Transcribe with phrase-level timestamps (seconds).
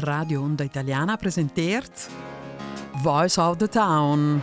[0.00, 2.08] Radio Onda Italiana presenteert
[3.02, 4.42] Voice of the Town.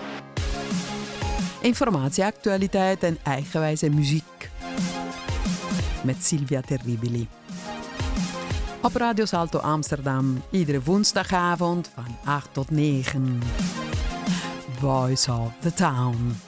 [1.61, 4.49] Informatie, actualiteit en eigenwijze muziek.
[6.03, 7.27] Met Silvia Terribili.
[8.81, 13.39] Op Radio Salto Amsterdam, iedere woensdagavond van 8 tot 9.
[14.79, 16.46] Voice of the Town.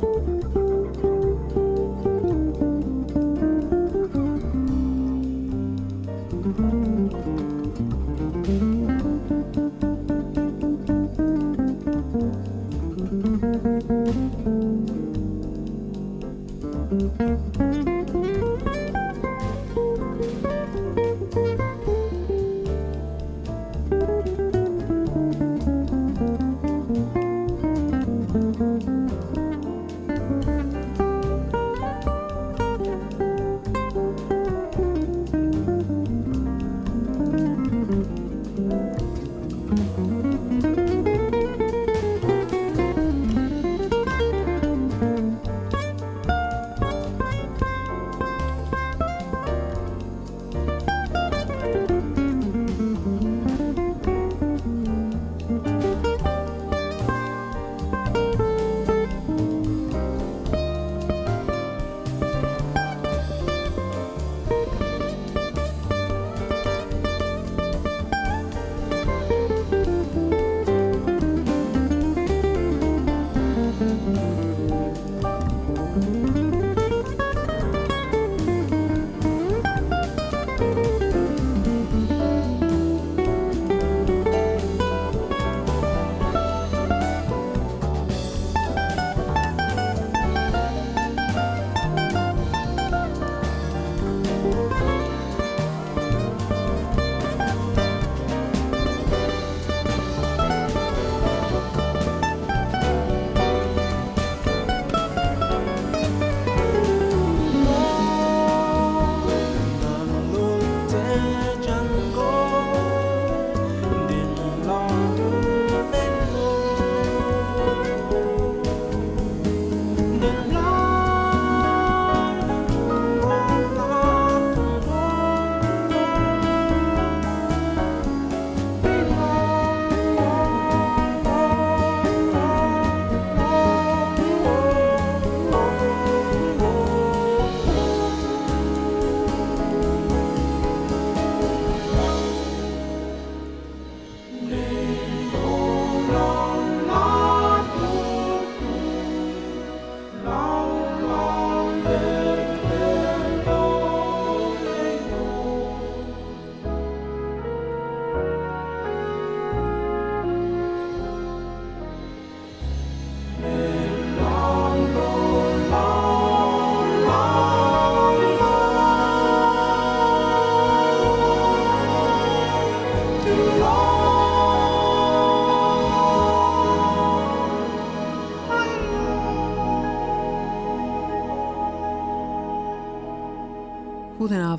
[0.00, 0.67] Música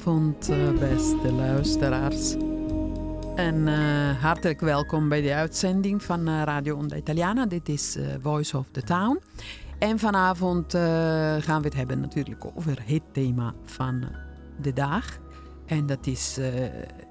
[0.10, 2.36] Eh, beste luisteraars.
[3.36, 7.46] En uh, hartelijk welkom bij de uitzending van uh, Radio Onda Italiana.
[7.46, 9.20] Dit is Voice of the Town.
[9.80, 10.74] En vanavond
[11.40, 14.04] gaan we het hebben natuurlijk over het thema van
[14.62, 15.20] de dag.
[15.66, 16.38] En dat is,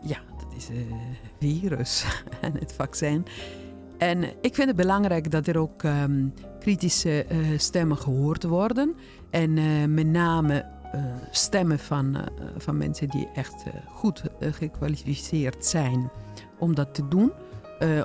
[0.02, 0.68] ja, dat is
[1.40, 2.04] virus
[2.40, 3.26] en het vaccin.
[3.98, 8.94] En ik vind het belangrijk dat er ook um, kritische stemmen gehoord worden.
[9.30, 9.54] En
[9.94, 11.00] met name uh,
[11.30, 12.22] stemmen van, uh,
[12.56, 16.10] van mensen die echt uh, goed gekwalificeerd zijn
[16.58, 17.32] om dat te doen.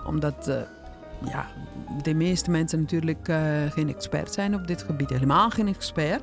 [0.05, 0.51] omdat
[1.25, 1.47] ja,
[2.01, 3.25] de meeste mensen natuurlijk
[3.69, 6.21] geen expert zijn op dit gebied, helemaal geen expert.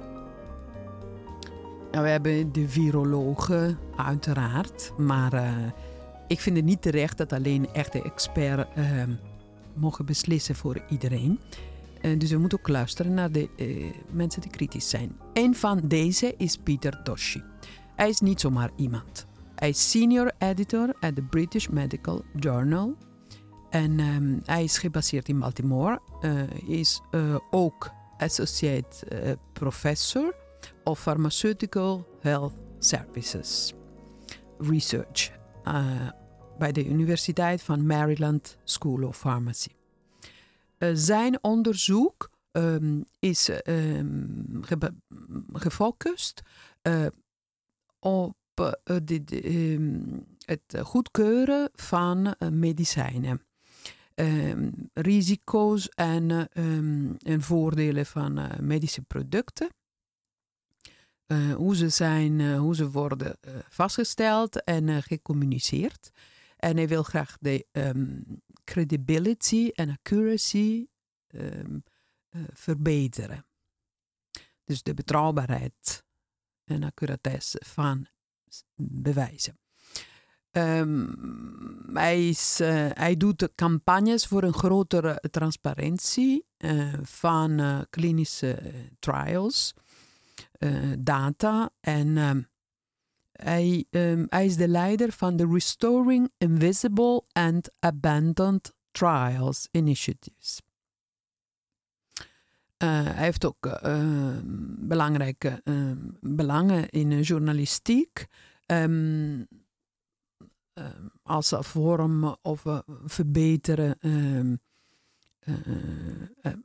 [1.91, 4.93] Nou, we hebben de virologen, uiteraard.
[4.97, 5.55] Maar
[6.27, 8.71] ik vind het niet terecht dat alleen echte experts
[9.75, 11.39] mogen beslissen voor iedereen.
[12.03, 15.17] Uh, dus we moeten ook luisteren naar de uh, mensen die kritisch zijn.
[15.33, 17.43] Een van deze is Peter Doshi.
[17.97, 19.27] Hij is niet zomaar iemand.
[19.55, 22.97] Hij is senior editor at the British Medical Journal.
[23.71, 26.01] En um, hij is gebaseerd in Baltimore.
[26.21, 27.01] Hij is
[27.51, 30.35] ook associate professor
[30.85, 33.73] of pharmaceutical health services
[34.59, 35.31] research
[36.59, 39.80] bij de Universiteit van Maryland School of Pharmacy.
[40.81, 43.45] Uh, zijn onderzoek um, is
[44.61, 44.93] ge
[45.53, 46.43] gefocust
[46.83, 47.07] uh,
[47.99, 53.43] op uh, de, um, het goedkeuren van medicijnen.
[54.93, 56.49] risico's en,
[57.23, 59.69] en, voordelen van medische producten.
[61.57, 63.39] hoe, ze zijn, hoe ze worden
[63.69, 66.11] vastgesteld en gecommuniceerd.
[66.57, 67.67] En hij wil graag de
[68.65, 70.87] credibility en accuracy
[71.35, 71.85] um,
[72.31, 73.47] uh, verbeteren.
[74.65, 76.05] Dus de betrouwbaarheid
[76.65, 78.07] en accuratesse van
[78.75, 79.59] bewijzen.
[80.53, 89.75] Um, hij, is, uh, hij doet campagnes voor een grotere transparantie uh, van klinische trials,
[90.99, 92.50] data en um,
[93.43, 100.61] hij, um, hij is de leider van de Restoring Invisible and Abandoned Trials Initiatives.
[102.83, 104.39] Uh, hij heeft ook uh,
[104.79, 108.27] belangrijke uh, belangen in journalistiek.
[108.67, 109.49] Um,
[111.23, 112.63] als vorm of
[113.05, 113.99] verbeteren,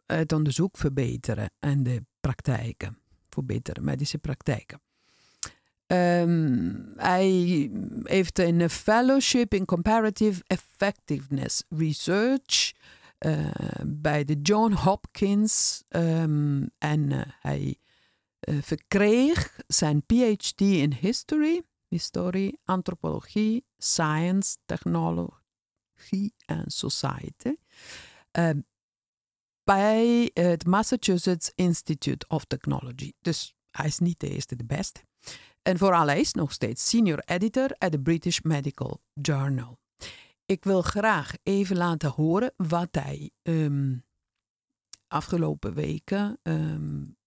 [0.06, 2.98] het onderzoek verbeteren en de praktijken,
[3.30, 4.82] verbeteren medische praktijken.
[5.88, 7.70] Um, hij
[8.04, 12.74] heeft een fellowship in comparative effectiveness research
[13.20, 13.50] uh,
[13.86, 15.84] bij de John Hopkins.
[15.90, 17.78] Um, en uh, hij
[18.40, 27.56] uh, verkreeg zijn PhD in history, historie, antropologie, science, technologie en society.
[29.64, 33.12] bij het Massachusetts Institute of Technology.
[33.22, 35.02] Dus hij is niet de eerste, de beste.
[35.68, 39.80] En vooral hij is nog steeds senior editor at the British Medical Journal.
[40.46, 44.06] Ik wil graag even laten horen wat hij um,
[45.08, 47.18] afgelopen weken um,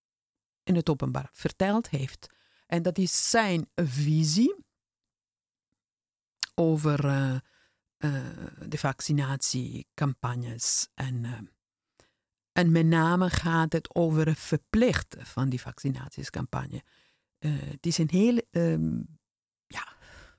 [0.62, 2.30] in het openbaar verteld heeft.
[2.66, 4.54] En dat is zijn visie
[6.54, 7.37] over uh,
[7.99, 8.26] uh,
[8.66, 10.88] de vaccinatiecampagnes.
[10.95, 11.38] En, uh,
[12.52, 16.83] en met name gaat het over het verplichten van die vaccinatiecampagne.
[17.38, 19.18] Uh, het is een heel um,
[19.66, 19.97] ja,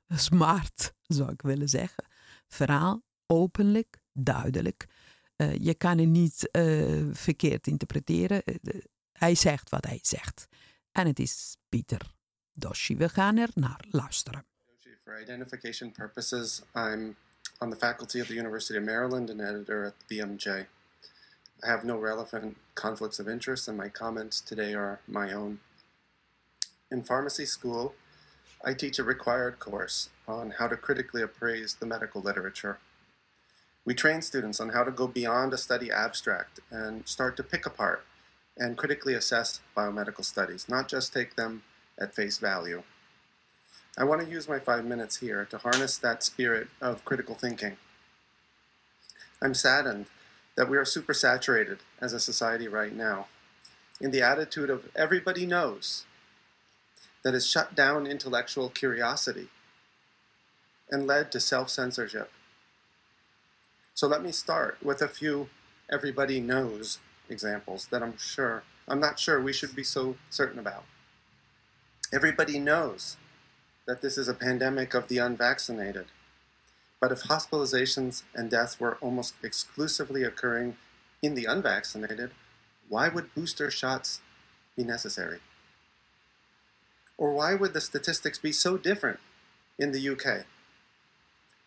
[0.15, 2.05] smart, zou ik willen zeggen,
[2.47, 3.03] verhaal.
[3.25, 4.85] Openlijk, duidelijk.
[5.37, 8.43] Uh, je kan het niet uh, verkeerd interpreteren.
[9.11, 10.47] hij zegt wat hij zegt.
[10.91, 12.13] En het is Pieter
[12.51, 12.97] Doshi.
[12.97, 14.45] We gaan er naar luisteren.
[15.03, 17.15] For identification purposes, I'm
[17.59, 20.67] on the faculty of the University of Maryland and editor at the BMJ.
[21.63, 25.59] I have no relevant conflicts of interest, and my comments today are my own.
[26.91, 27.93] In pharmacy school,
[28.65, 32.79] I teach a required course on how to critically appraise the medical literature.
[33.85, 37.67] We train students on how to go beyond a study abstract and start to pick
[37.67, 38.05] apart
[38.57, 41.61] and critically assess biomedical studies, not just take them
[41.99, 42.81] at face value.
[43.95, 47.77] I want to use my five minutes here to harness that spirit of critical thinking.
[49.43, 50.07] I'm saddened
[50.55, 53.27] that we are supersaturated as a society right now
[54.01, 56.05] in the attitude of everybody knows
[57.23, 59.49] that has shut down intellectual curiosity
[60.89, 62.31] and led to self censorship.
[63.93, 65.49] So let me start with a few
[65.91, 66.99] everybody knows
[67.29, 70.85] examples that I'm sure, I'm not sure we should be so certain about.
[72.11, 73.17] Everybody knows
[73.85, 76.05] that this is a pandemic of the unvaccinated.
[76.99, 80.77] But if hospitalizations and deaths were almost exclusively occurring
[81.21, 82.31] in the unvaccinated,
[82.87, 84.21] why would booster shots
[84.75, 85.39] be necessary?
[87.19, 89.19] Or why would the statistics be so different
[89.77, 90.45] in the UK,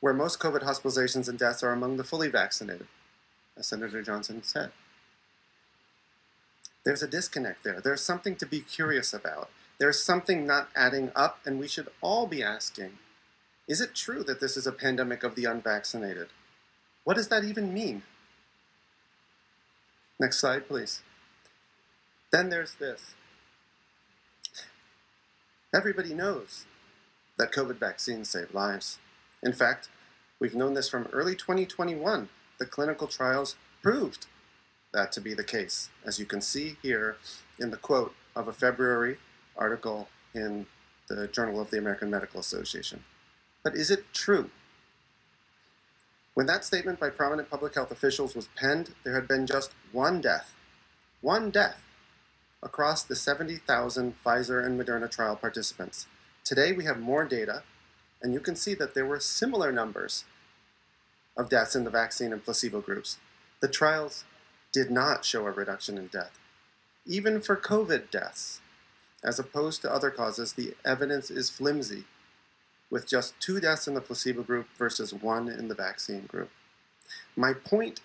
[0.01, 2.87] where most COVID hospitalizations and deaths are among the fully vaccinated,
[3.59, 4.73] as Senator Johnson said?
[6.85, 7.83] There's a disconnect there.
[7.83, 9.51] There's something to be curious about.
[9.79, 12.99] There's something not adding up, and we should all be asking
[13.69, 16.29] is it true that this is a pandemic of the unvaccinated?
[17.05, 18.03] What does that even mean?
[20.19, 21.01] Next slide, please.
[22.33, 23.15] Then there's this.
[25.75, 26.67] Everybody knows
[27.39, 28.99] that COVID vaccines save lives.
[29.43, 29.89] In fact,
[30.39, 32.29] we've known this from early 2021.
[32.59, 34.27] The clinical trials proved
[34.93, 37.17] that to be the case, as you can see here
[37.59, 39.17] in the quote of a February
[39.57, 40.67] article in
[41.09, 43.05] the Journal of the American Medical Association.
[43.65, 44.51] But is it true?
[46.35, 50.21] When that statement by prominent public health officials was penned, there had been just one
[50.21, 50.55] death.
[51.23, 51.83] One death
[52.63, 56.07] across the 70,000 Pfizer and Moderna trial participants.
[56.45, 57.63] Today we have more data,
[58.23, 60.25] and you can see that there were similar numbers
[61.37, 63.19] of deaths in the vaccine and placebo groups.
[63.61, 64.25] The trials
[64.73, 66.39] did not show a reduction in death.
[67.07, 68.61] Even for COVID deaths,
[69.25, 72.05] as opposed to other causes, the evidence is flimsy
[72.91, 76.51] with just two deaths in the placebo group versus one in the vaccine group.
[77.35, 78.01] My point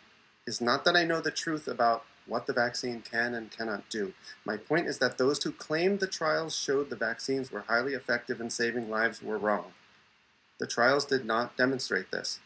[0.45, 4.13] is not that I know the truth about what the vaccine can and cannot do.
[4.45, 8.41] My point is that those who claimed the trials showed the vaccines were highly effective
[8.41, 9.73] in saving lives were wrong.
[10.59, 12.39] The trials did not demonstrate this.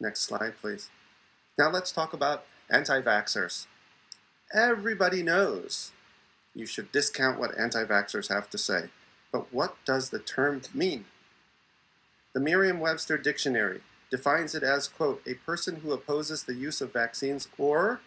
[0.00, 0.90] Next slide, please.
[1.58, 3.66] Now let's talk about anti vaxxers.
[4.52, 5.92] Everybody knows
[6.54, 8.90] you should discount what anti vaxxers have to say.
[9.32, 11.06] But what does the term mean?
[12.34, 17.48] The Merriam-Webster dictionary defines it as, quote, a person who opposes the use of vaccines
[17.58, 18.00] or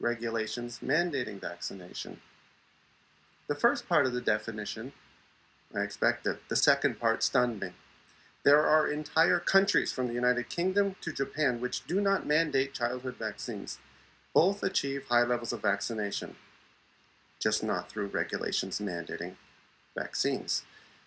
[0.00, 2.20] regulations mandating vaccination.
[3.48, 4.92] The first part of the definition,
[5.74, 6.38] I expected.
[6.48, 7.70] The second part stunned me.
[8.44, 13.16] There are entire countries from the United Kingdom to Japan which do not mandate childhood
[13.18, 13.78] vaccines.
[14.34, 16.36] Both achieve high levels of vaccination,
[17.40, 19.34] just not through regulations mandating
[19.96, 20.62] vaccines.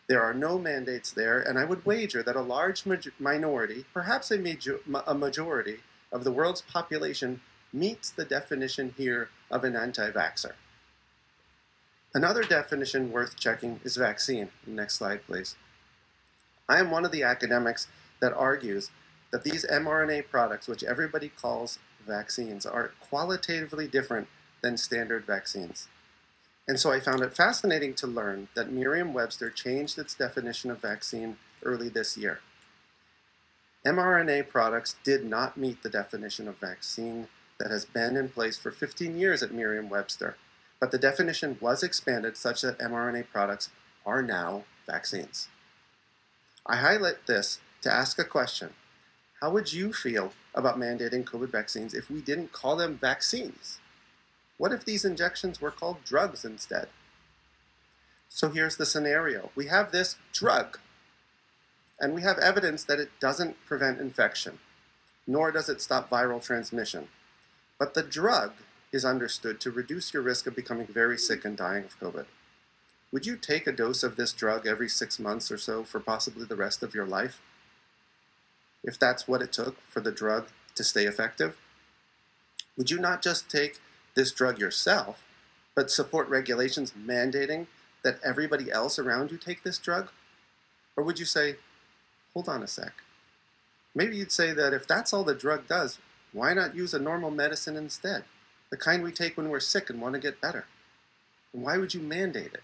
[0.08, 2.84] There are no mandates there, and I would wager that a large
[3.20, 5.82] minority, perhaps a, major, a majority,
[6.12, 7.42] of the world's population
[7.72, 10.54] meets the definition here of an anti vaxxer.
[12.14, 14.50] Another definition worth checking is vaccine.
[14.66, 15.56] Next slide, please.
[16.68, 17.88] I am one of the academics
[18.20, 18.90] that argues
[19.32, 24.28] that these mRNA products, which everybody calls vaccines, are qualitatively different
[24.62, 25.88] than standard vaccines.
[26.68, 30.82] And so I found it fascinating to learn that Merriam Webster changed its definition of
[30.82, 32.42] vaccine early this year.
[33.86, 37.28] mRNA products did not meet the definition of vaccine
[37.60, 40.38] that has been in place for 15 years at Merriam Webster,
[40.80, 43.70] but the definition was expanded such that mRNA products
[44.06, 45.50] are now vaccines.
[46.66, 48.72] I highlight this to ask a question
[49.42, 53.80] How would you feel about mandating COVID vaccines if we didn't call them vaccines?
[54.58, 56.90] What if these injections were called drugs instead?
[58.30, 59.52] So here's the scenario.
[59.56, 60.80] We have this drug,
[62.00, 64.60] and we have evidence that it doesn't prevent infection,
[65.26, 67.08] nor does it stop viral transmission.
[67.80, 68.52] But the drug
[68.92, 72.26] is understood to reduce your risk of becoming very sick and dying of COVID.
[73.12, 76.46] Would you take a dose of this drug every six months or so for possibly
[76.46, 77.42] the rest of your life?
[78.84, 81.56] If that's what it took for the drug to stay effective?
[82.78, 83.80] Would you not just take
[84.14, 85.24] this drug yourself,
[85.76, 87.68] but support regulations mandating
[88.04, 90.10] that everybody else around you take this drug?
[90.96, 91.56] Or would you say,
[92.34, 92.94] hold on a sec?
[93.96, 95.98] Maybe you'd say that if that's all the drug does,
[96.34, 98.24] why not use a normal medicine instead?
[98.70, 100.66] The kind we take when we're sick and want to get better.
[101.54, 102.64] And why would you mandate it?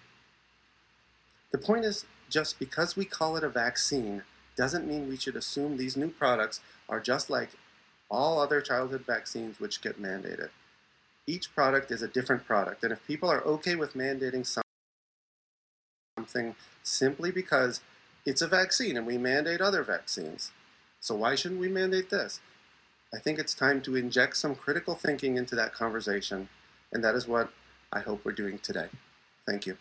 [1.52, 4.24] The point is, just because we call it a vaccine
[4.56, 7.52] doesn't mean we should assume these new products are just like
[8.10, 10.50] all other childhood vaccines which get mandated
[11.28, 12.84] each product is a different product.
[12.84, 14.46] And if people are okay with mandating
[16.18, 17.82] something simply because
[18.26, 20.52] it's a vaccine and we mandate other vaccines,
[21.00, 22.40] so why shouldn't we mandate this?
[23.14, 26.50] I think it's time to inject some critical thinking into that conversation,
[26.92, 27.52] and that is what
[27.92, 28.88] I hope we're doing today.
[29.46, 29.78] Thank you.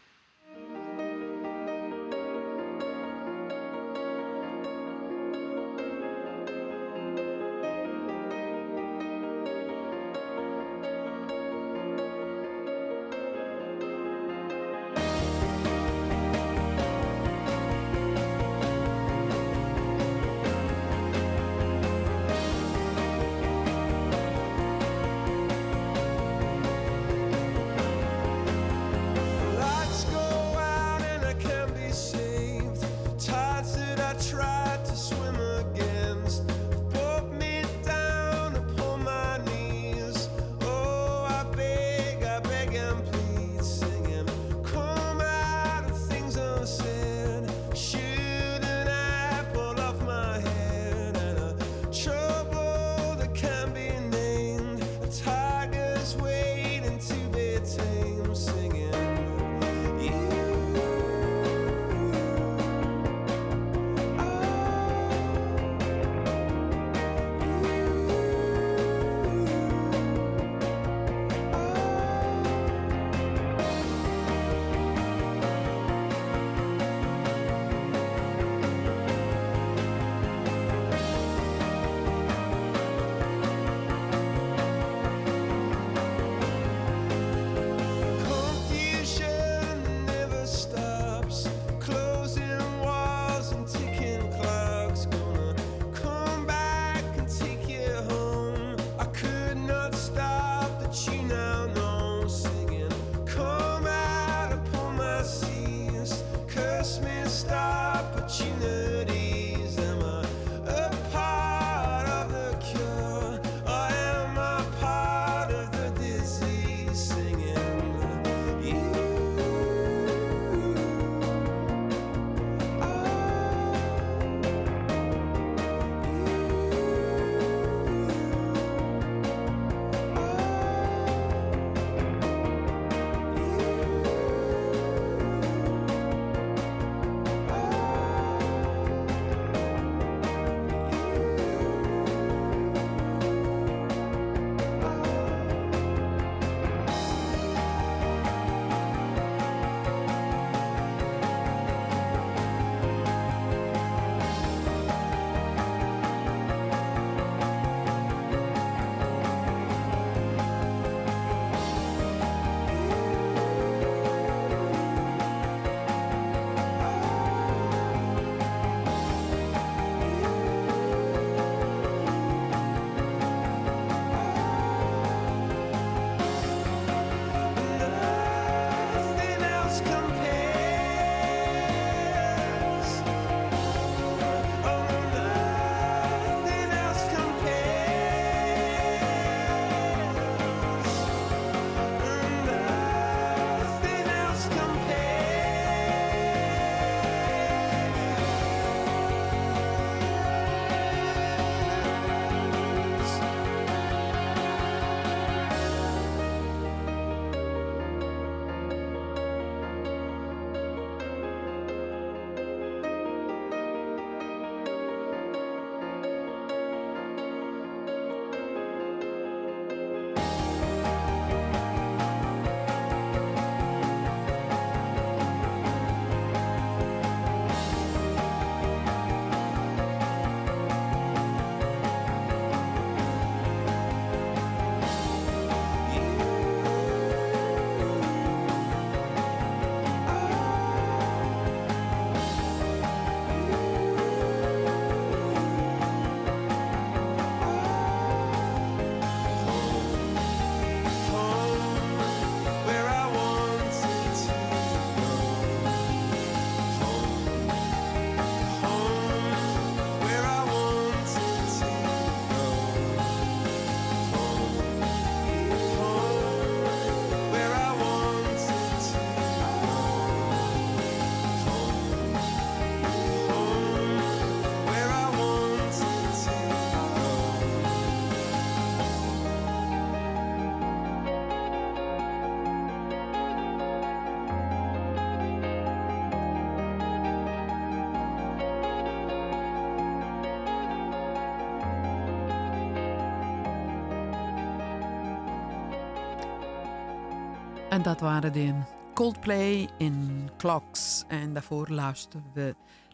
[297.84, 298.62] Dat waren de
[298.94, 301.04] Coldplay in Clocks.
[301.08, 301.68] En daarvoor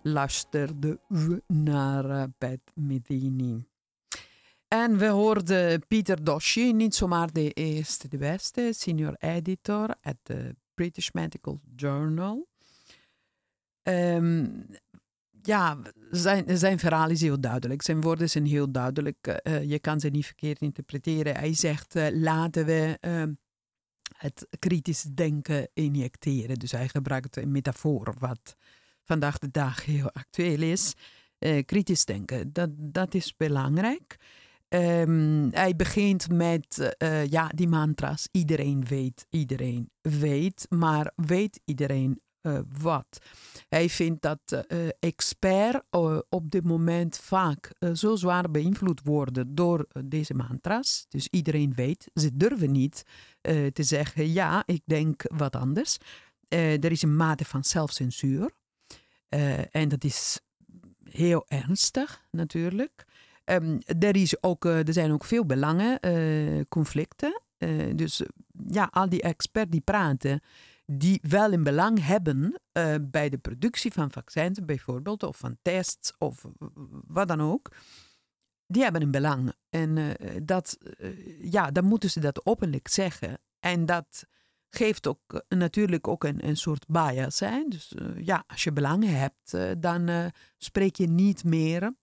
[0.03, 3.64] luisterden we, naar uh, Pat Metheny.
[4.68, 10.57] En we hoorden Pieter Doshi, niet zomaar de eerste, de beste, senior editor at the
[10.74, 12.46] British Medical Journal.
[13.83, 14.66] Um,
[15.42, 15.79] ja,
[16.11, 17.83] zijn, zijn verhaal is heel duidelijk.
[17.83, 19.40] Zijn woorden zijn heel duidelijk.
[19.42, 21.37] Uh, je kan ze niet verkeerd interpreteren.
[21.37, 23.22] Hij zegt, uh, laten we uh,
[24.20, 26.56] het kritisch denken injecteren.
[26.56, 28.56] Dus hij gebruikt een metafoor wat
[29.04, 30.94] vandaag de dag heel actueel is.
[31.64, 34.16] kritisch denken, dat, dat is belangrijk.
[34.68, 36.94] Um, hij begint met
[37.28, 38.28] ja, die mantra's.
[38.30, 40.66] Iedereen weet, iedereen weet.
[40.68, 43.18] Maar weet iedereen uh, wat.
[43.68, 49.87] Hij vindt dat uh, experts uh, op dit moment vaak zo zwaar beïnvloed worden door
[50.05, 51.07] deze mantra's.
[51.09, 53.03] Dus iedereen weet, ze durven niet
[53.72, 55.96] te zeggen, ja, ik denk wat anders.
[56.48, 58.50] er is een mate van zelfcensuur.
[59.70, 60.40] en dat is
[61.11, 63.05] heel ernstig natuurlijk.
[63.44, 65.98] Um, er, is ook, er zijn ook veel belangen,
[66.68, 67.42] conflicten.
[67.94, 68.22] dus
[68.68, 70.40] ja, al die experts die praten,
[70.92, 76.12] die wel een belang hebben uh, bij de productie van vaccins bijvoorbeeld, of van tests,
[76.18, 76.44] of
[77.07, 77.76] wat dan ook,
[78.66, 79.53] die hebben een belang.
[79.68, 80.11] En uh,
[80.42, 83.38] dat, uh, ja, dan moeten ze dat openlijk zeggen.
[83.59, 84.24] En dat
[84.68, 87.40] geeft ook natuurlijk ook een, een soort bias.
[87.40, 87.64] Hè?
[87.68, 91.94] Dus ja, als je belangen hebt, dan spreek je niet meer.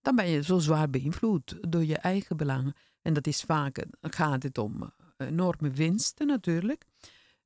[0.00, 2.74] dan ben je zo zwaar beïnvloed door je eigen belangen.
[3.02, 6.84] En dat is vaak, gaat het om enorme winsten natuurlijk.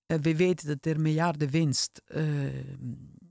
[0.07, 2.25] Uh, we weten dat er miljarden winst, uh,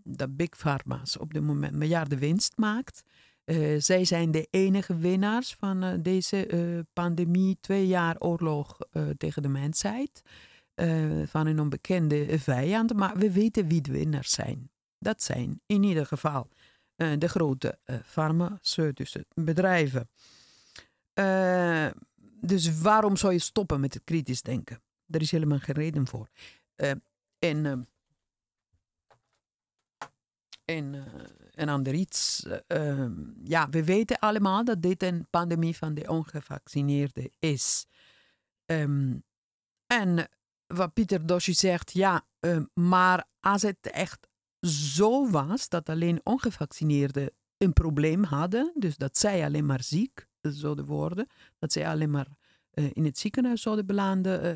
[0.03, 3.01] dat Big Pharma's op dit moment miljarden winst maakt.
[3.45, 6.47] Uh, zij zijn de enige winnaars van deze
[6.93, 8.77] pandemie, twee jaar oorlog
[9.17, 10.21] tegen de mensheid.
[11.25, 14.69] van een onbekende vijand, maar we weten wie de winnaars zijn.
[14.99, 16.47] Dat zijn in ieder geval
[16.95, 20.09] de grote farmaceutische bedrijven
[22.41, 24.81] dus waarom zou je stoppen met het kritisch denken?
[25.07, 26.29] Er is helemaal geen reden voor.
[26.75, 26.91] Uh,
[27.39, 27.73] en uh,
[30.65, 31.03] en, uh,
[31.53, 32.45] en ander iets.
[32.67, 37.85] Ehm, ja, we weten allemaal dat dit een pandemie van de ongevaccineerden is.
[38.65, 39.23] Um,
[39.85, 40.29] en
[40.67, 44.27] wat Pieter Doshi zegt, ja, ehm, maar als het echt
[44.61, 50.85] zo was dat alleen ongevaccineerden een probleem hadden, dus dat zij alleen maar ziek zouden
[50.85, 51.27] worden,
[51.59, 52.27] dat zij alleen maar
[52.73, 54.45] uh, in het ziekenhuis zouden belanden.
[54.45, 54.53] Uh,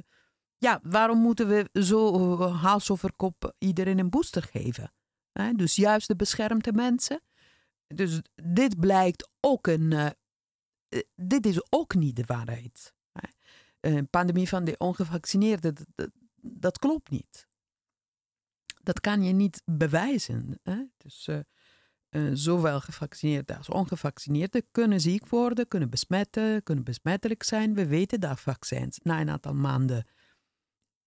[0.58, 4.94] ja, waarom moeten we zo uh, hals over kop iedereen een booster geven?
[5.56, 7.22] dus juist de beschermde mensen.
[7.88, 10.14] Dus dit blijkt ook een.
[11.16, 12.94] dit is ook niet de waarheid.
[13.80, 16.10] Een pandemie van de ongevaccineerden, dat,
[16.42, 17.48] dat, klopt niet.
[18.82, 20.60] Dat kan je niet bewijzen.
[20.64, 20.84] Hè?
[20.98, 21.30] Dus
[22.10, 27.74] uh, zowel gevaccineerden als ongevaccineerden kunnen ziek worden, kunnen besmetten, kunnen besmettelijk zijn.
[27.74, 30.06] We weten dat vaccins na een aantal maanden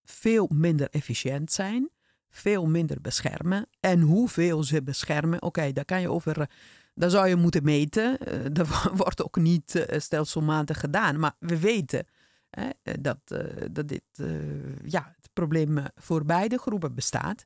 [0.05, 1.91] veel minder efficiënt zijn,
[2.31, 3.69] veel minder beschermen.
[3.81, 6.51] En hoeveel ze beschermen, oké, daar kan je over.
[6.95, 8.19] Dat zou je moeten meten.
[8.29, 11.19] Uh, dat wordt ook niet stelselmatig gedaan.
[11.19, 12.07] Maar we weten
[12.51, 12.69] hè,
[13.01, 13.19] dat,
[13.71, 14.03] dat dit
[14.85, 17.45] ja, het probleem voor beide groepen bestaat.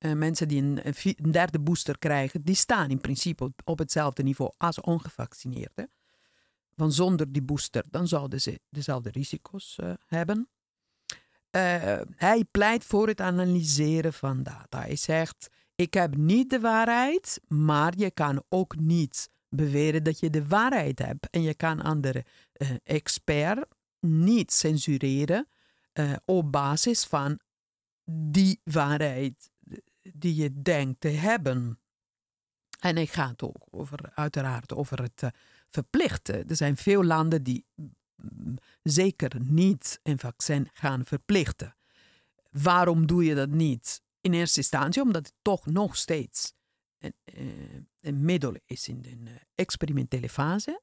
[0.00, 4.80] Uh, mensen die een, derde booster krijgen, die staan in principe op, hetzelfde niveau als
[4.80, 5.90] ongevaccineerden.
[6.74, 10.48] Want zonder die booster, dan zouden ze dezelfde risico's uh, hebben.
[11.56, 14.80] Uh, hij pleit voor het analyseren van data.
[14.80, 20.30] Hij zegt, ik heb niet de waarheid, maar je kan ook niet beweren dat je
[20.30, 21.30] de waarheid hebt.
[21.30, 22.24] En je kan andere
[22.82, 25.48] experts niet censureren
[26.24, 27.38] op basis van
[28.10, 29.50] die waarheid
[30.20, 31.78] die je denkt te hebben.
[32.80, 35.30] En ik ga het ook over, uiteraard over het uh,
[35.68, 36.48] verplichten.
[36.48, 41.76] Er zijn veel landen die mm, zeker niet een vaccin gaan verplichten.
[42.50, 44.02] Waarom doe je dat niet?
[44.20, 46.52] In eerste instantie omdat het toch nog steeds
[46.98, 47.52] een, uh,
[48.00, 50.80] een middel is in de uh, experimentele fase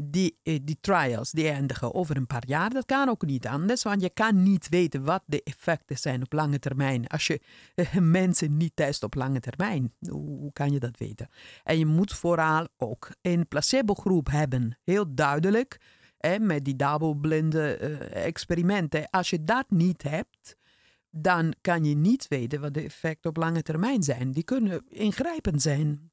[0.00, 2.70] die, eh, die trials die eindigen over een paar jaar.
[2.70, 6.32] Dat kan ook niet anders, want je kan niet weten wat de effecten zijn op
[6.32, 7.06] lange termijn.
[7.06, 7.40] Als je
[7.74, 11.28] eh, mensen niet test op lange termijn, hoe kan je dat weten?
[11.64, 15.80] En je moet vooral ook een placebo-groep hebben, heel duidelijk,
[16.18, 19.10] hè, met die dubbelblinde uh, experimenten.
[19.10, 20.56] Als je dat niet hebt,
[21.10, 24.32] dan kan je niet weten wat de effecten op lange termijn zijn.
[24.32, 26.10] Die kunnen ingrijpend zijn.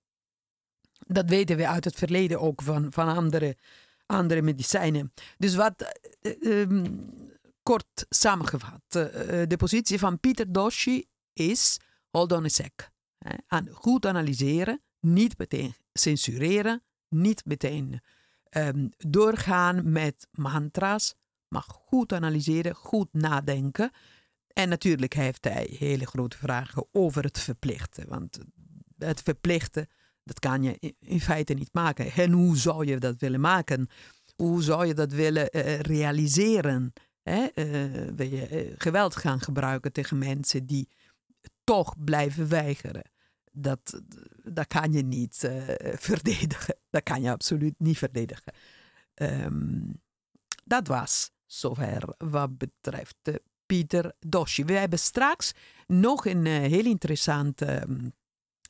[1.06, 3.58] Dat weten we uit het verleden ook van, van andere,
[4.06, 5.14] andere medicijnen.
[5.38, 6.84] Dus wat, uh,
[7.64, 8.82] kort samengevat.
[9.48, 12.90] de positie van Pieter Doshi is, hold on a sec,
[13.48, 18.02] aan goed analyseren, niet meteen censureren, niet meteen
[18.50, 21.16] um, doorgaan met mantra's,
[21.48, 23.92] maar goed analyseren, goed nadenken.
[24.48, 28.08] En natuurlijk heeft hij hele grote vragen over het verplichten.
[28.08, 28.40] Want
[28.98, 29.88] het verplichten,
[30.26, 32.12] dat kan je in feite niet maken.
[32.12, 33.90] En hoe zou je dat willen maken?
[34.36, 36.94] Hoe zou je dat willen uh, realiseren?
[37.24, 37.48] Hè?
[37.56, 40.90] Uh, wil je uh, geweld gaan gebruiken tegen mensen die
[41.64, 43.12] toch blijven weigeren?
[43.52, 44.02] Dat,
[44.44, 45.50] dat kan je niet
[45.96, 46.76] verdedigen.
[46.90, 48.54] Dat kan je absoluut niet verdedigen.
[49.16, 50.02] Um,
[50.64, 53.16] dat was zover wat betreft
[53.66, 54.66] Pieter Doshi.
[54.66, 55.52] We hebben straks
[55.88, 58.14] nog een heel interessante um,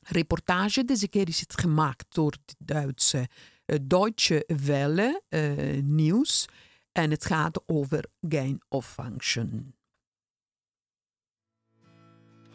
[0.09, 0.85] reportage.
[0.85, 3.27] Deze keer is het gemaakt door het Duitse
[3.65, 6.47] uh, Deutsche Welle uh, nieuws.
[6.91, 9.75] En het gaat over gain of function.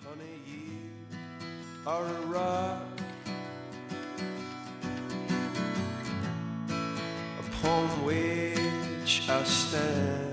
[0.04, 0.60] Honey, you
[1.84, 2.98] are a rock
[7.38, 10.28] upon which I stand.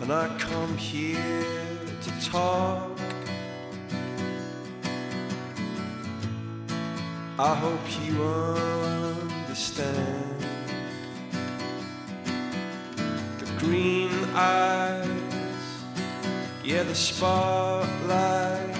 [0.00, 1.67] And I come here
[2.20, 2.98] talk
[7.40, 10.34] I hope you understand
[13.38, 15.06] the green eyes,
[16.64, 18.76] yeah, the spotlight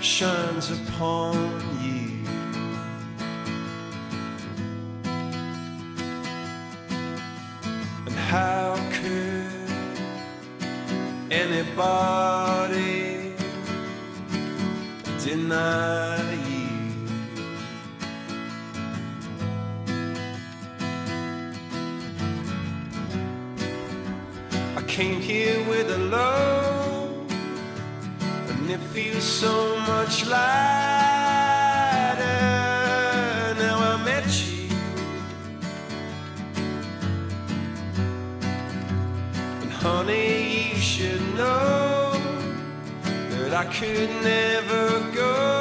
[0.00, 1.34] shines upon
[1.82, 2.24] you.
[8.06, 8.79] And how
[11.60, 13.34] anybody
[15.24, 16.00] deny?
[24.86, 27.30] came here with a load,
[28.50, 30.40] and it feels so much lighter
[33.64, 34.68] now I met you.
[39.62, 40.29] And honey, you
[41.00, 42.12] should know
[43.30, 45.59] that I could never go.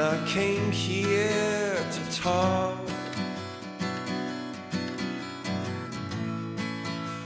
[0.00, 2.78] I came here to talk.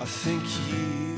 [0.01, 1.14] I think you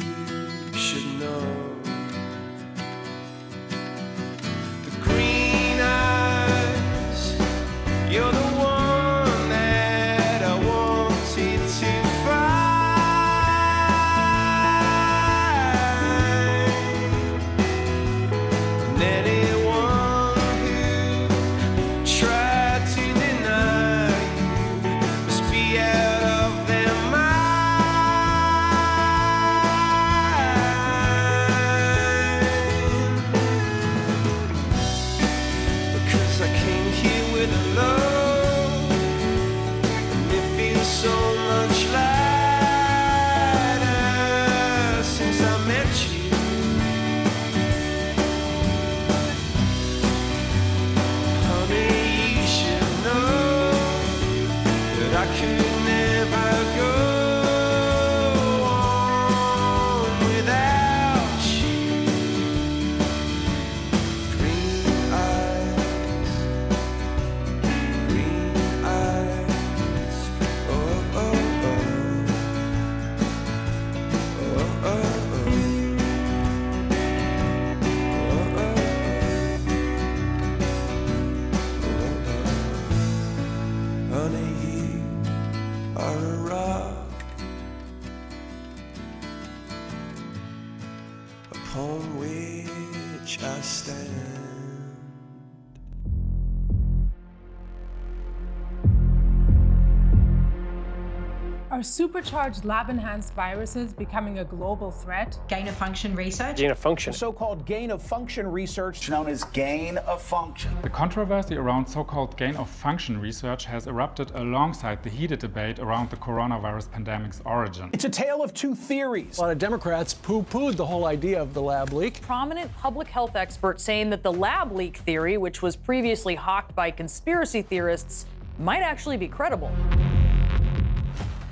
[101.87, 105.39] supercharged lab enhanced viruses becoming a global threat?
[105.49, 106.57] Gain of function research.
[106.57, 107.13] Gain of function.
[107.13, 110.77] So called gain of function research, known as gain of function.
[110.83, 115.79] The controversy around so called gain of function research has erupted alongside the heated debate
[115.79, 117.91] around the coronavirus pandemic's origin.
[117.93, 119.39] It's a tale of two theories.
[119.39, 122.21] A lot of Democrats poo pooed the whole idea of the lab leak.
[122.23, 126.91] Prominent public health experts saying that the lab leak theory, which was previously hawked by
[126.91, 128.27] conspiracy theorists,
[128.59, 129.71] might actually be credible.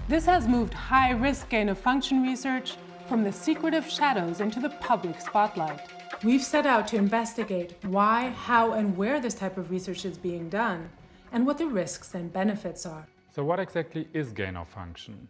[0.07, 4.69] This has moved high risk gain of function research from the secretive shadows into the
[4.69, 5.81] public spotlight.
[6.23, 10.51] We've set out to investigate why, how, and where this type of research is being
[10.51, 10.91] done,
[11.33, 13.07] and what the risks and benefits are.
[13.35, 15.27] So what exactly is gain of function?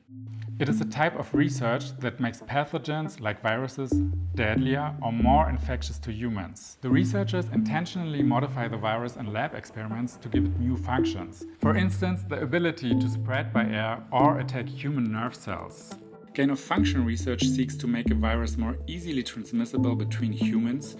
[0.60, 3.92] It is a type of research that makes pathogens like viruses
[4.34, 6.76] deadlier or more infectious to humans.
[6.82, 11.46] The researchers intentionally modify the virus in lab experiments to give it new functions.
[11.62, 15.94] For instance, the ability to spread by air or attack human nerve cells.
[16.34, 20.96] Gain of function research seeks to make a virus more easily transmissible between humans,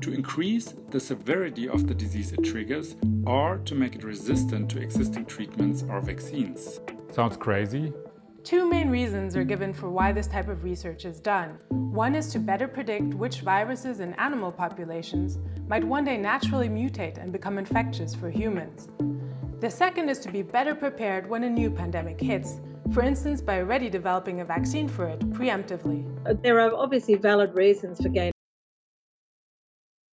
[0.00, 2.96] to increase the severity of the disease it triggers,
[3.26, 6.80] or to make it resistant to existing treatments or vaccines.
[7.12, 7.92] Sounds crazy?
[8.44, 11.58] Two main reasons are given for why this type of research is done.
[11.68, 15.36] One is to better predict which viruses in animal populations
[15.68, 18.88] might one day naturally mutate and become infectious for humans.
[19.60, 22.60] The second is to be better prepared when a new pandemic hits,
[22.92, 26.04] for instance, by already developing a vaccine for it preemptively.
[26.44, 28.30] There are obviously valid reasons for gain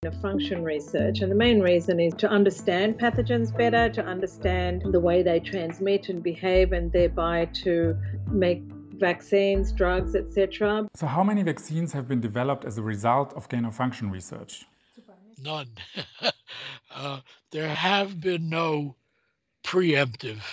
[0.03, 4.99] of function research, and the main reason is to understand pathogens better, to understand the
[4.99, 7.95] way they transmit and behave, and thereby to
[8.31, 10.87] make vaccines, drugs, etc.
[10.95, 14.65] So, how many vaccines have been developed as a result of gain of function research?
[15.39, 15.69] None.
[16.95, 17.19] uh,
[17.51, 18.95] there have been no
[19.65, 20.43] preemptive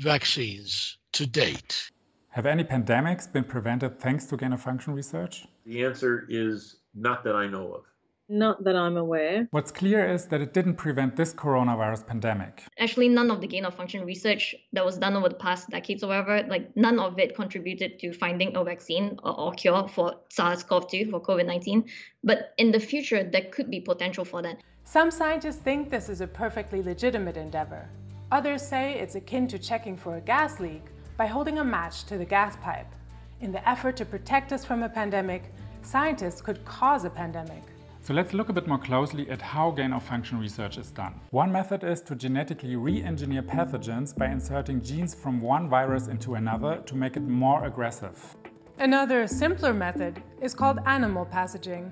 [0.00, 1.90] vaccines to date.
[2.30, 5.46] Have any pandemics been prevented thanks to gain of function research?
[5.64, 7.84] The answer is not that I know of.
[8.28, 9.46] Not that I'm aware.
[9.52, 12.64] What's clear is that it didn't prevent this coronavirus pandemic.
[12.78, 16.02] Actually, none of the gain of function research that was done over the past decades
[16.02, 20.16] or whatever, like none of it contributed to finding a vaccine or, or cure for
[20.30, 21.84] SARS CoV 2, for COVID 19.
[22.24, 24.58] But in the future, there could be potential for that.
[24.84, 27.88] Some scientists think this is a perfectly legitimate endeavor.
[28.30, 30.82] Others say it's akin to checking for a gas leak
[31.16, 32.94] by holding a match to the gas pipe.
[33.40, 35.44] In the effort to protect us from a pandemic,
[35.80, 37.62] scientists could cause a pandemic.
[38.02, 41.14] So let's look a bit more closely at how gain of function research is done.
[41.30, 46.82] One method is to genetically re-engineer pathogens by inserting genes from one virus into another
[46.84, 48.36] to make it more aggressive.
[48.78, 51.90] Another simpler method is called animal passaging.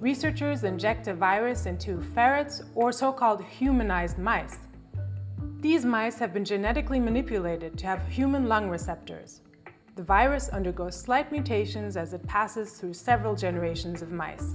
[0.00, 4.58] Researchers inject a virus into ferrets or so-called humanized mice.
[5.60, 9.40] These mice have been genetically manipulated to have human lung receptors.
[9.96, 14.54] The virus undergoes slight mutations as it passes through several generations of mice.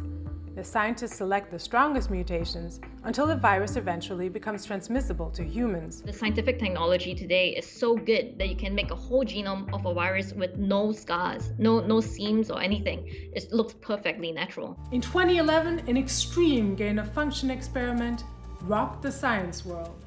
[0.55, 6.01] The scientists select the strongest mutations until the virus eventually becomes transmissible to humans.
[6.01, 9.85] The scientific technology today is so good that you can make a whole genome of
[9.85, 13.05] a virus with no scars, no, no seams or anything.
[13.33, 14.79] It looks perfectly natural.
[14.93, 18.23] In 2011, an extreme gain of function experiment
[18.61, 20.02] rocked the science world.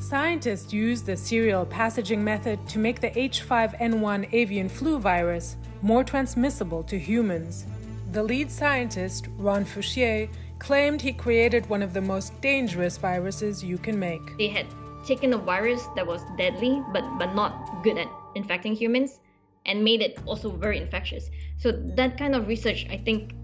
[0.00, 6.82] Scientists used the serial passaging method to make the H5N1 avian flu virus more transmissible
[6.84, 7.66] to humans.
[8.12, 13.76] The lead scientist, Ron Fouchier, claimed he created one of the most dangerous viruses you
[13.76, 14.38] can make.
[14.38, 14.66] They had
[15.04, 19.20] taken a virus that was deadly but, but not good at infecting humans
[19.66, 21.28] and made it also very infectious.
[21.58, 23.34] So that kind of research, I think,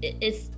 [0.00, 0.50] is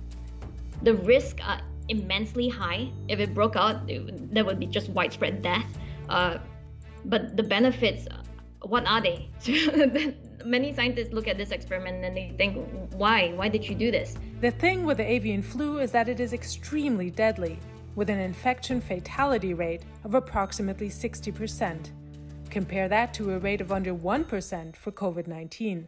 [0.83, 2.89] the risk are immensely high.
[3.07, 5.65] If it broke out, it, that would be just widespread death.
[6.09, 6.37] Uh,
[7.05, 8.07] but the benefits,
[8.61, 9.29] what are they?
[10.45, 13.33] Many scientists look at this experiment and they think, why?
[13.33, 14.15] Why did you do this?
[14.41, 17.59] The thing with the avian flu is that it is extremely deadly,
[17.95, 21.89] with an infection fatality rate of approximately 60%.
[22.49, 25.87] Compare that to a rate of under 1% for COVID 19.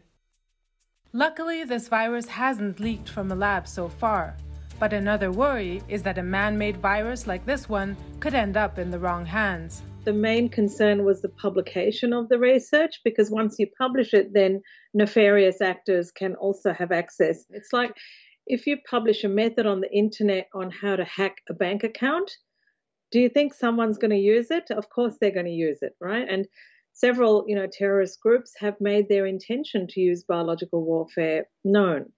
[1.12, 4.36] Luckily, this virus hasn't leaked from a lab so far.
[4.80, 8.78] But another worry is that a man made virus like this one could end up
[8.78, 9.82] in the wrong hands.
[10.04, 14.62] The main concern was the publication of the research because once you publish it, then
[14.94, 17.44] nefarious actors can also have access.
[17.50, 17.94] It's like
[18.46, 22.30] if you publish a method on the internet on how to hack a bank account,
[23.12, 24.70] do you think someone's going to use it?
[24.70, 26.26] Of course they're going to use it, right?
[26.26, 26.48] And
[26.94, 32.12] several, you know, terrorist groups have made their intention to use biological warfare known.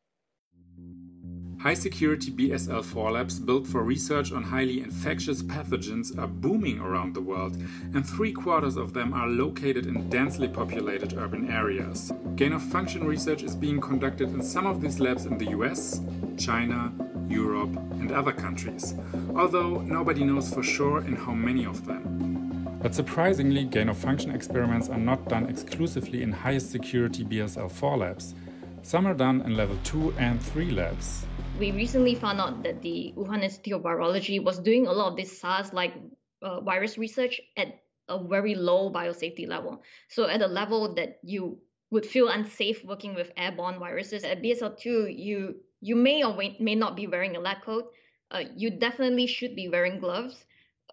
[1.62, 7.14] High security BSL 4 labs built for research on highly infectious pathogens are booming around
[7.14, 7.56] the world,
[7.94, 12.10] and three quarters of them are located in densely populated urban areas.
[12.34, 16.00] Gain of function research is being conducted in some of these labs in the US,
[16.36, 16.92] China,
[17.28, 18.96] Europe, and other countries,
[19.36, 22.80] although nobody knows for sure in how many of them.
[22.82, 27.98] But surprisingly, gain of function experiments are not done exclusively in highest security BSL 4
[27.98, 28.34] labs.
[28.82, 31.24] Some are done in level 2 and 3 labs
[31.58, 35.16] we recently found out that the Wuhan Institute of Virology was doing a lot of
[35.16, 35.94] this SARS-like
[36.40, 39.82] uh, virus research at a very low biosafety level.
[40.08, 41.58] So at a level that you
[41.90, 44.24] would feel unsafe working with airborne viruses.
[44.24, 47.92] At BSL-2, you you may or may not be wearing a lab coat.
[48.30, 50.44] Uh, you definitely should be wearing gloves,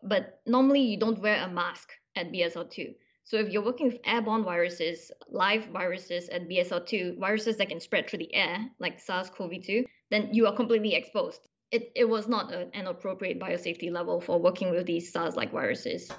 [0.03, 2.95] but normally you don't wear a mask at BSL-2.
[3.23, 8.09] So if you're working with airborne viruses, live viruses at BSL-2, viruses that can spread
[8.09, 11.41] through the air, like SARS-CoV-2, then you are completely exposed.
[11.71, 16.11] It, it was not a, an appropriate biosafety level for working with these SARS-like viruses.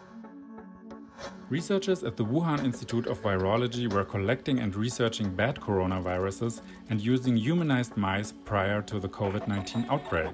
[1.51, 7.37] Researchers at the Wuhan Institute of Virology were collecting and researching bad coronaviruses and using
[7.37, 10.33] humanized mice prior to the COVID 19 outbreak.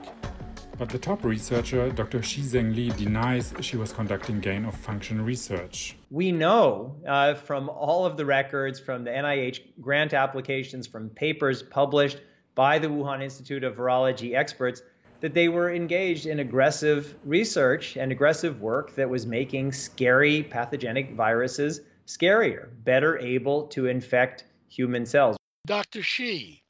[0.78, 2.18] But the top researcher, Dr.
[2.18, 5.96] Shizheng Li, denies she was conducting gain of function research.
[6.10, 11.62] We know uh, from all of the records, from the NIH grant applications, from papers
[11.62, 12.20] published
[12.56, 14.82] by the Wuhan Institute of Virology experts
[15.20, 21.12] that they were engaged in aggressive research and aggressive work that was making scary pathogenic
[21.12, 25.36] viruses scarier, better able to infect human cells.
[25.66, 26.02] Dr.
[26.02, 26.62] Shi,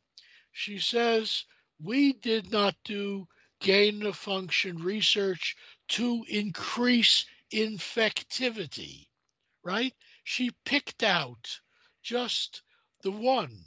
[0.53, 1.45] she says,
[1.80, 3.28] we did not do
[3.61, 5.57] gain of function research
[5.89, 9.07] to increase infectivity,
[9.62, 9.95] right?
[10.24, 11.61] She picked out
[12.03, 12.62] just
[13.03, 13.64] the one.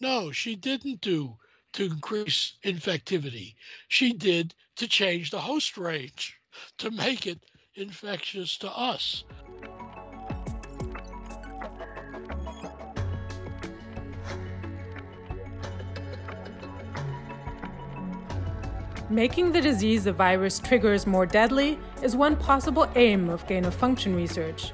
[0.00, 1.38] No, she didn't do
[1.72, 3.54] to increase infectivity.
[3.88, 6.36] She did to change the host range
[6.78, 7.40] to make it
[7.74, 9.24] infectious to us.
[19.12, 23.74] Making the disease the virus triggers more deadly is one possible aim of gain of
[23.74, 24.72] function research.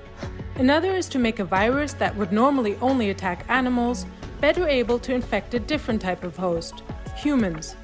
[0.55, 4.07] Another is to make a virus that would normally only attack animals
[4.41, 6.83] better able to infect a different type of host,
[7.17, 7.75] humans.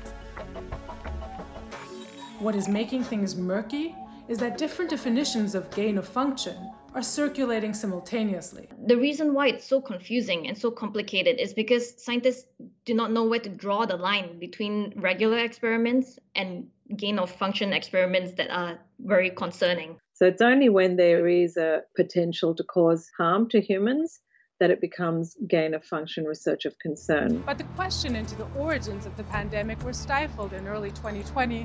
[2.39, 3.95] What is making things murky
[4.29, 6.57] is that different definitions of gain of function
[6.95, 8.69] are circulating simultaneously.
[8.87, 12.47] The reason why it's so confusing and so complicated is because scientists
[12.85, 17.73] do not know where to draw the line between regular experiments and gain of function
[17.73, 19.97] experiments that are very concerning.
[20.13, 24.21] So it's only when there is a potential to cause harm to humans
[24.61, 27.43] that it becomes gain of function research of concern.
[27.45, 31.65] But the question into the origins of the pandemic were stifled in early 2020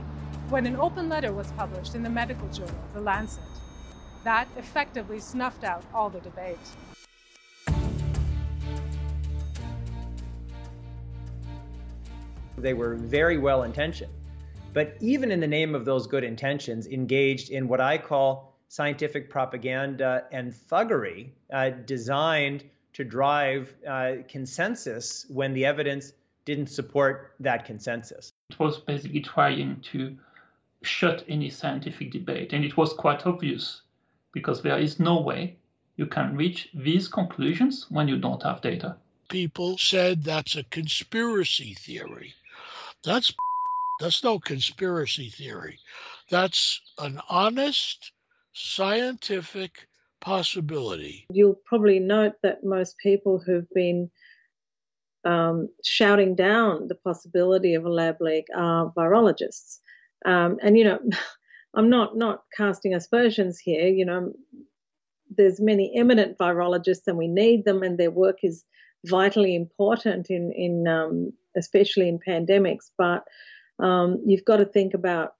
[0.50, 3.44] when an open letter was published in the medical journal, The Lancet.
[4.24, 6.58] That effectively snuffed out all the debate.
[12.58, 14.12] They were very well intentioned,
[14.74, 19.30] but even in the name of those good intentions, engaged in what I call scientific
[19.30, 22.64] propaganda and thuggery uh, designed
[23.00, 26.12] to drive uh, consensus when the evidence
[26.44, 28.34] didn't support that consensus.
[28.50, 30.18] It was basically trying to
[30.82, 33.84] shut any scientific debate, and it was quite obvious
[34.34, 35.56] because there is no way
[35.96, 38.98] you can reach these conclusions when you don't have data.
[39.30, 42.34] People said that's a conspiracy theory.
[43.06, 43.34] That's
[44.02, 45.80] that's no conspiracy theory.
[46.30, 48.12] That's an honest
[48.52, 49.88] scientific
[50.22, 51.26] possibility.
[51.32, 54.10] You'll probably note that most people who've been
[55.26, 59.80] um, shouting down the possibility of a lab leak are virologists.
[60.26, 61.00] Um, and you know,
[61.74, 63.88] I'm not not casting aspersions here.
[63.88, 64.34] You know,
[65.38, 68.64] there's many eminent virologists, and we need them, and their work is
[69.06, 72.90] vitally important in in um, especially in pandemics.
[72.98, 73.26] But
[73.80, 75.34] um, you've got to think about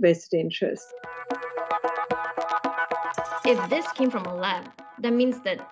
[0.00, 0.92] vested interests
[3.50, 4.70] if this came from a lab,
[5.00, 5.68] that means that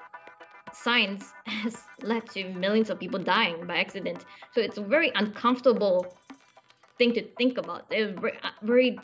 [0.72, 4.24] science has led to millions of people dying by accident.
[4.52, 6.06] So it's a very uncomfortable
[6.98, 7.86] thing to think about.
[7.90, 8.98] It's a very,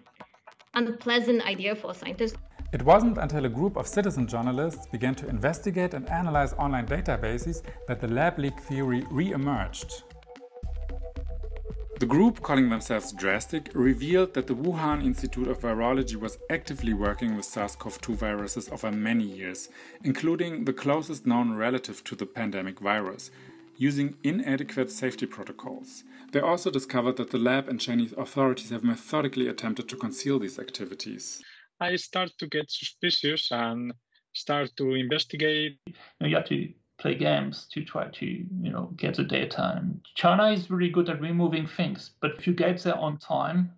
[0.76, 2.36] unpleasant idea for scientists.
[2.72, 7.62] It wasn't until a group of citizen journalists began to investigate and analyze online databases
[7.86, 10.02] that the lab leak theory re-emerged.
[12.00, 17.36] The group, calling themselves Drastic, revealed that the Wuhan Institute of Virology was actively working
[17.36, 19.68] with SARS CoV 2 viruses over many years,
[20.02, 23.30] including the closest known relative to the pandemic virus,
[23.76, 26.02] using inadequate safety protocols.
[26.32, 30.58] They also discovered that the lab and Chinese authorities have methodically attempted to conceal these
[30.58, 31.42] activities.
[31.80, 33.92] I start to get suspicious and
[34.32, 35.78] start to investigate.
[36.20, 36.72] You have to
[37.04, 39.74] play games to try to, you know, get the data.
[39.76, 43.72] And China is really good at removing things, but if you get there on time,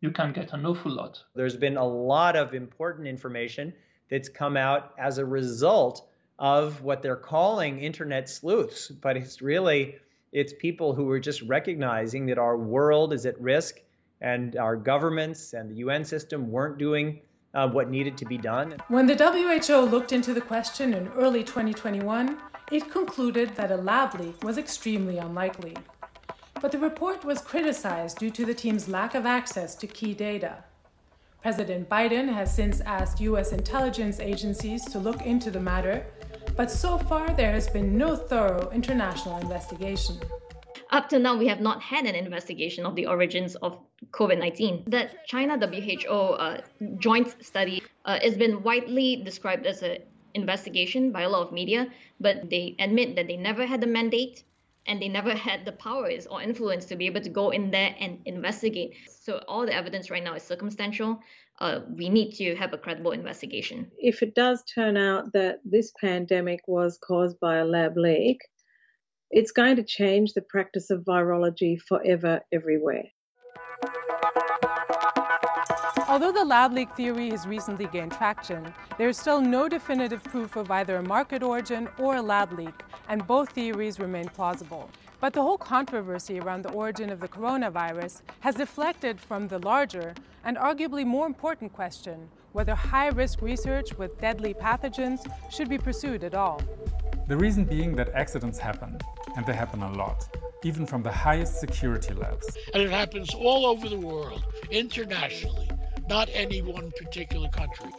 [0.00, 1.22] you can get an awful lot.
[1.34, 3.74] There's been a lot of important information
[4.10, 6.08] that's come out as a result
[6.38, 9.96] of what they're calling internet sleuths, but it's really
[10.32, 13.78] it's people who are just recognizing that our world is at risk
[14.22, 17.20] and our governments and the UN system weren't doing
[17.52, 18.76] uh, what needed to be done.
[18.88, 22.38] When the WHO looked into the question in early 2021,
[22.70, 25.76] it concluded that a lab leak was extremely unlikely.
[26.60, 30.64] But the report was criticized due to the team's lack of access to key data.
[31.42, 33.52] President Biden has since asked U.S.
[33.52, 36.06] intelligence agencies to look into the matter,
[36.56, 40.18] but so far there has been no thorough international investigation.
[40.90, 43.78] Up to now, we have not had an investigation of the origins of
[44.12, 44.84] COVID 19.
[44.86, 46.60] The China WHO uh,
[46.98, 49.98] joint study uh, has been widely described as an
[50.34, 51.88] investigation by a lot of media,
[52.20, 54.44] but they admit that they never had the mandate
[54.86, 57.94] and they never had the powers or influence to be able to go in there
[57.98, 58.96] and investigate.
[59.08, 61.20] So all the evidence right now is circumstantial.
[61.60, 63.90] Uh, we need to have a credible investigation.
[63.98, 68.40] If it does turn out that this pandemic was caused by a lab leak,
[69.30, 73.04] it's going to change the practice of virology forever, everywhere.
[76.14, 80.54] Although the lab leak theory has recently gained traction, there is still no definitive proof
[80.54, 84.88] of either a market origin or a lab leak, and both theories remain plausible.
[85.18, 90.14] But the whole controversy around the origin of the coronavirus has deflected from the larger
[90.44, 95.18] and arguably more important question whether high risk research with deadly pathogens
[95.50, 96.62] should be pursued at all.
[97.26, 98.98] The reason being that accidents happen,
[99.36, 100.28] and they happen a lot,
[100.62, 102.46] even from the highest security labs.
[102.72, 105.68] And it happens all over the world, internationally,
[106.08, 107.90] not any one particular country.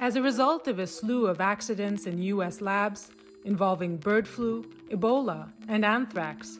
[0.00, 2.60] As a result of a slew of accidents in U.S.
[2.60, 3.10] labs
[3.44, 6.58] involving bird flu, Ebola, and anthrax,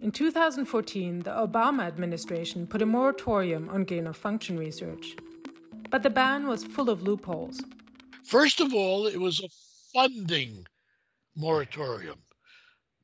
[0.00, 5.16] in 2014, the Obama administration put a moratorium on gain of function research.
[5.90, 7.60] But the ban was full of loopholes.
[8.22, 9.48] First of all, it was a
[9.92, 10.64] funding
[11.34, 12.18] moratorium.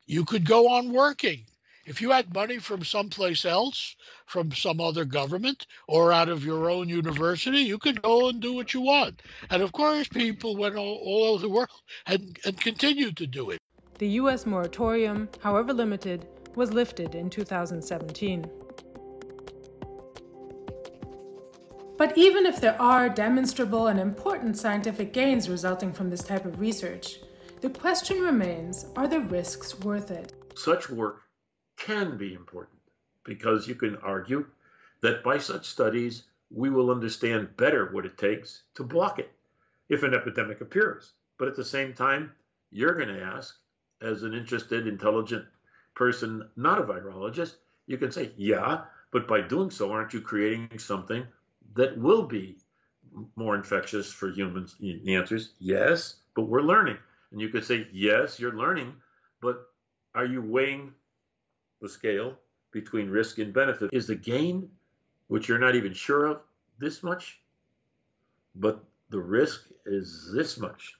[0.05, 1.45] You could go on working.
[1.85, 6.67] If you had money from someplace else, from some other government, or out of your
[6.67, 9.21] own university, you could go and do what you want.
[9.51, 11.69] And of course, people went all, all over the world
[12.07, 13.59] and, and continued to do it.
[13.99, 14.47] The U.S.
[14.47, 18.49] moratorium, however limited, was lifted in 2017.
[21.97, 26.59] But even if there are demonstrable and important scientific gains resulting from this type of
[26.59, 27.19] research,
[27.61, 30.33] the question remains are the risks worth it?
[30.55, 31.24] Such work
[31.77, 32.79] can be important
[33.23, 34.45] because you can argue
[35.01, 39.31] that by such studies, we will understand better what it takes to block it
[39.89, 41.13] if an epidemic appears.
[41.37, 42.31] But at the same time,
[42.71, 43.57] you're going to ask,
[44.01, 45.45] as an interested, intelligent
[45.95, 47.55] person, not a virologist,
[47.87, 51.25] you can say, yeah, but by doing so, aren't you creating something
[51.75, 52.57] that will be
[53.35, 54.75] more infectious for humans?
[54.79, 56.97] The answer is yes, but we're learning.
[57.31, 58.93] And you could say, yes, you're learning,
[59.41, 59.69] but
[60.13, 60.93] are you weighing
[61.85, 62.33] the scale
[62.71, 63.89] between risk and benefit?
[63.93, 64.67] Is the gain,
[65.27, 66.41] which you're not even sure of,
[66.79, 67.39] this much?
[68.55, 70.95] But the risk is this much.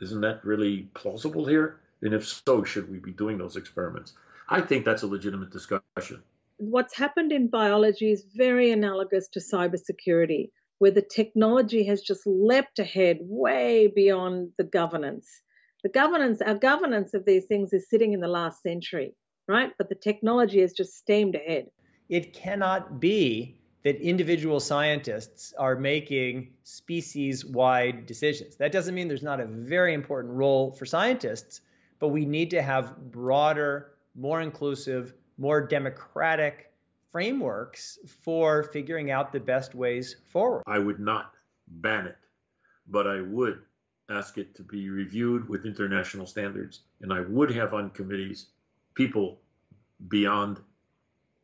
[0.00, 1.80] Isn't that really plausible here?
[2.02, 4.14] And if so, should we be doing those experiments?
[4.48, 6.22] I think that's a legitimate discussion.
[6.58, 12.78] What's happened in biology is very analogous to cybersecurity, where the technology has just leapt
[12.78, 15.28] ahead way beyond the governance.
[15.82, 19.14] The governance, our governance of these things is sitting in the last century,
[19.48, 19.72] right?
[19.78, 21.70] But the technology has just steamed ahead.
[22.08, 28.56] It cannot be that individual scientists are making species wide decisions.
[28.56, 31.60] That doesn't mean there's not a very important role for scientists,
[31.98, 36.72] but we need to have broader, more inclusive, more democratic
[37.10, 40.62] frameworks for figuring out the best ways forward.
[40.66, 41.32] I would not
[41.66, 42.18] ban it,
[42.88, 43.60] but I would
[44.08, 46.80] ask it to be reviewed with international standards.
[47.00, 48.46] And I would have on committees
[48.94, 49.40] people
[50.08, 50.60] beyond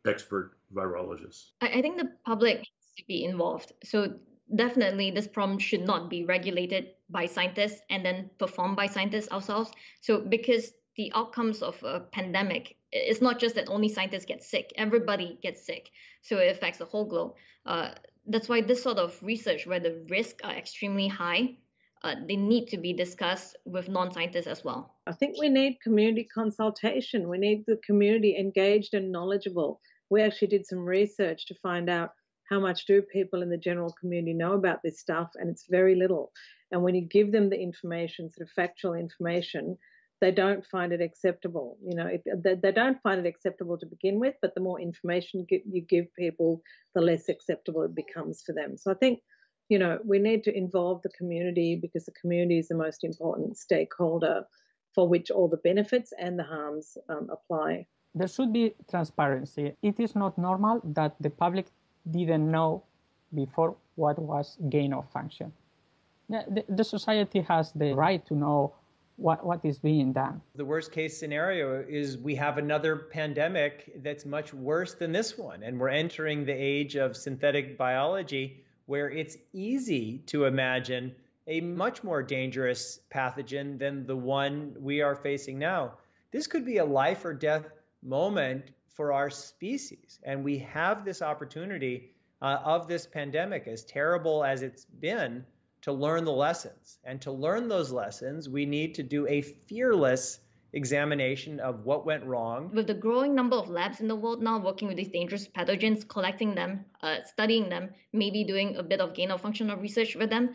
[0.07, 1.51] expert virologists.
[1.61, 3.73] I, think the public has to be involved.
[3.85, 4.15] So
[4.55, 9.71] definitely this problem should not be regulated by scientists and then performed by scientists ourselves.
[10.01, 14.73] So because the outcomes of a pandemic it's not just that only scientists get sick
[14.77, 15.91] everybody gets sick
[16.23, 17.35] so it affects the whole globe
[17.67, 17.91] uh,
[18.27, 21.57] that's why this sort of research where the risks are extremely high
[22.03, 24.95] uh, they need to be discussed with non-scientists as well.
[25.07, 27.29] I think we need community consultation.
[27.29, 29.81] We need the community engaged and knowledgeable.
[30.11, 32.13] We actually did some research to find out
[32.49, 35.95] how much do people in the general community know about this stuff, and it's very
[35.95, 36.33] little.
[36.71, 39.77] And when you give them the information, sort of factual information,
[40.21, 41.79] they don't find it acceptable.
[41.83, 44.81] You know, it, they, they, don't find it acceptable to begin with, but the more
[44.81, 46.63] information you give people,
[46.95, 48.77] the less acceptable it becomes for them.
[48.77, 49.21] So I think,
[49.69, 53.57] you know, we need to involve the community because the community is the most important
[53.57, 54.47] stakeholder
[54.95, 57.87] for which all the benefits and the harms um, apply.
[58.15, 59.75] There should be transparency.
[59.83, 61.67] It is not normal that the public
[62.11, 62.83] didn't know
[63.35, 65.53] before what was gain of function.
[66.31, 68.75] The, the society has the right to know
[69.17, 70.41] what, what is being done.
[70.55, 75.63] The worst case scenario is we have another pandemic that's much worse than this one.
[75.63, 81.15] And we're entering the age of synthetic biology where it's easy to imagine
[81.47, 85.93] a much more dangerous pathogen than the one we are facing now.
[86.31, 87.67] This could be a life or death
[88.03, 88.65] moment
[88.95, 90.19] for our species.
[90.23, 95.45] And we have this opportunity uh, of this pandemic, as terrible as it's been
[95.83, 96.99] to learn the lessons.
[97.05, 100.41] And to learn those lessons, we need to do a fearless
[100.73, 102.71] examination of what went wrong.
[102.73, 106.07] With the growing number of labs in the world now working with these dangerous pathogens,
[106.07, 110.31] collecting them, uh, studying them, maybe doing a bit of gain of functional research with
[110.31, 110.55] them,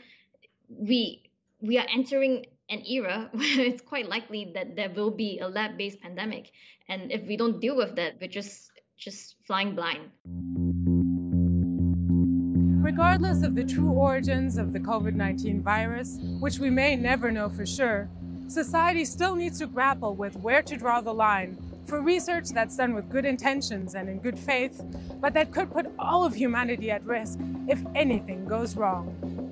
[0.69, 1.23] we
[1.61, 6.01] we are entering an era where it's quite likely that there will be a lab-based
[6.01, 6.51] pandemic,
[6.89, 10.11] and if we don't deal with that, we're just just flying blind.
[12.83, 17.49] Regardless of the true origins of the COVID 19 virus, which we may never know
[17.49, 18.09] for sure,
[18.53, 22.93] society still needs to grapple with where to draw the line for research that's done
[22.93, 24.81] with good intentions and in good faith,
[25.19, 29.42] but that could put all of humanity at risk if anything goes wrong.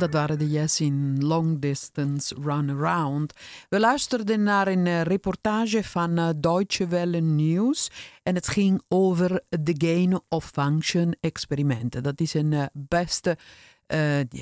[0.00, 3.32] Dat waren de Yes in Long Distance Run Around.
[3.68, 7.90] We luisterden naar een eh, reportage van uh, Deutsche Welle News.
[8.22, 12.02] En het ging over de gain of function experimenten.
[12.02, 13.36] Dat is een uh, beste,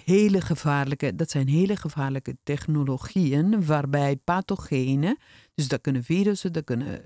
[0.05, 5.19] hele gevaarlijke, dat zijn hele gevaarlijke technologieën waarbij pathogenen,
[5.55, 7.01] dus dat kunnen virussen, dat kunnen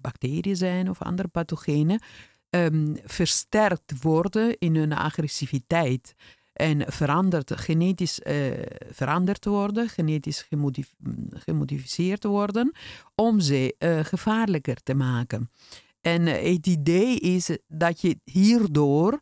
[0.00, 2.00] bacteriën zijn of andere pathogenen,
[2.50, 6.14] um, versterkt worden in hun agressiviteit
[6.58, 8.52] en veranderd, genetisch uh,
[8.90, 10.94] veranderd worden, genetisch gemodif
[11.30, 12.72] gemodificeerd worden,
[13.14, 15.50] om ze uh, gevaarlijker te maken.
[16.00, 19.20] En uh, het idee is dat je hierdoor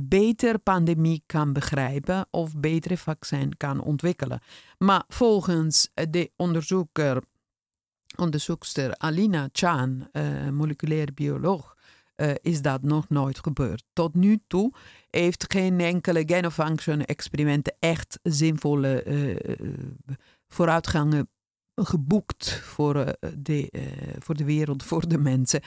[0.00, 4.40] beter pandemie kan begrijpen of betere vaccin kan ontwikkelen.
[4.78, 7.22] Maar volgens de onderzoeker,
[8.16, 10.08] onderzoekster Alina Chan,
[10.50, 11.76] moleculair bioloog,
[12.20, 13.84] uh, is dat nog nooit gebeurd.
[13.92, 14.72] Tot nu toe
[15.10, 19.36] heeft geen enkele gain-of-function experimenten echt zinvolle uh,
[20.48, 21.28] vooruitgangen
[21.74, 23.68] geboekt voor, de,
[24.18, 25.60] voor de wereld, voor de mensen.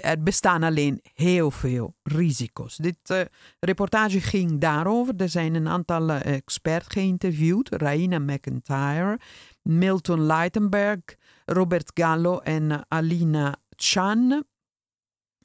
[0.00, 2.76] er bestaan alleen heel veel risico's.
[2.76, 3.28] Dit
[3.58, 5.14] reportage ging daarover.
[5.16, 7.68] Er zijn een aantal experts geïnterviewd.
[7.74, 9.18] Raina McIntyre,
[9.62, 11.00] Milton Leitenberg,
[11.44, 14.44] Robert Gallo en Alina Chan.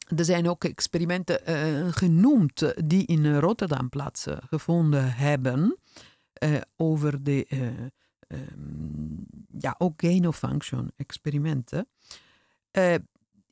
[0.05, 5.77] Er zijn ook experimenten uh, genoemd die in Rotterdam plaatsgevonden hebben
[6.43, 7.47] uh, over de
[8.27, 9.25] um,
[9.59, 11.87] ja, ook gain-of-function experimenten.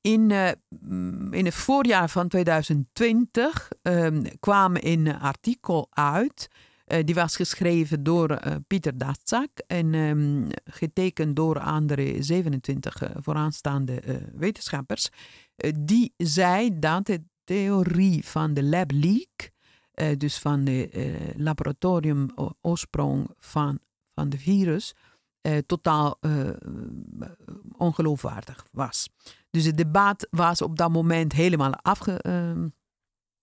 [0.01, 0.31] in,
[1.31, 6.47] in het voorjaar van 2020 um, kwam een artikel uit.
[7.03, 14.01] die was geschreven door Pieter Datzak en um, getekend door andere 27 vooraanstaande
[14.35, 15.09] wetenschappers.
[15.55, 19.51] Eh, die zei dat de theorie van de lab leak,
[19.91, 22.29] eh, dus van de uh, laboratorium
[22.61, 24.93] oorsprong van, van de virus,
[25.65, 26.19] totaal
[27.77, 29.09] ongeloofwaardig was.
[29.49, 32.67] Dus het debat was op dat moment helemaal ehm,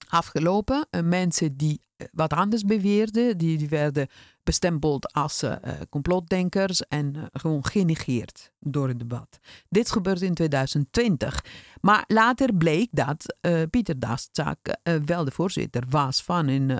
[0.08, 0.86] afgelopen.
[1.04, 1.82] mensen die
[2.12, 4.08] wat anders beweerden, die, die werden
[4.50, 5.56] bestempeld als uh,
[5.90, 9.38] complotdenkers en uh, gewoon genegeerd door het debat.
[9.68, 11.44] Dit gebeurde in 2020.
[11.80, 13.36] Maar later bleek dat
[13.70, 14.58] Pieter Dastzak
[15.04, 16.78] wel de voorzitter was van een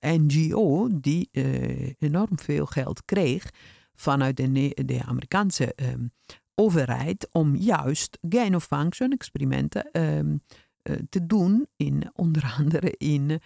[0.00, 1.28] NGO die
[1.98, 3.50] enorm veel geld kreeg
[3.94, 6.06] vanuit de, de Amerikaanse ehm,
[6.54, 10.36] overheid om juist gain-of-function experimenten ehm,
[11.08, 13.40] te doen, in, onder andere in,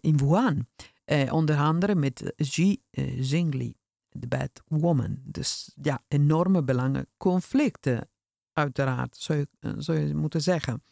[0.00, 0.66] in Wuhan.
[1.04, 3.74] Eh, onder andere met Xi eh, Zingli,
[4.08, 5.18] de Bad Woman.
[5.22, 8.10] Dus ja, enorme belangen, conflicten
[8.52, 10.82] uiteraard, zou je, eh, zou je moeten zeggen.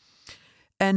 [0.77, 0.97] En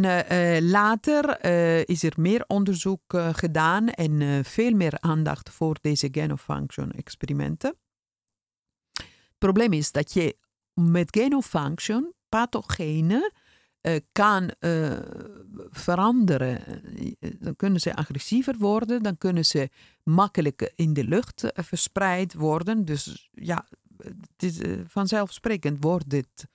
[0.69, 1.45] later
[1.89, 3.01] is er meer onderzoek
[3.31, 7.75] gedaan en veel meer aandacht voor deze gain-of-function experimenten.
[8.93, 10.37] Het probleem is dat je
[10.73, 13.44] met gain-of-function pathogenen uh,
[14.11, 14.97] kan uh,
[15.69, 16.81] veranderen.
[17.39, 19.69] Dan kunnen ze agressiever worden, dan kunnen ze
[20.03, 22.85] makkelijk in de lucht verspreid worden.
[22.85, 23.65] Dus ja,
[24.03, 24.57] het is,
[24.87, 26.45] vanzelfsprekend wordt dit,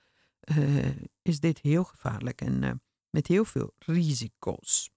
[1.21, 4.89] is dit heel gevaarlijk en met heel veel risico's.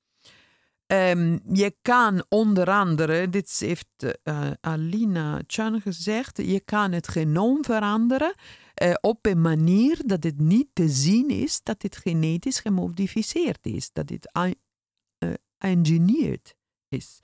[0.86, 4.18] Um, je kan onder andere, dit heeft
[4.60, 8.34] Alina Chan gezegd, je kan het genoom veranderen
[8.82, 13.90] uh, op een manier dat het niet te zien is dat het genetisch gemodificeerd is,
[13.92, 14.30] dat het
[15.18, 16.54] uh, engineered
[16.88, 17.20] is.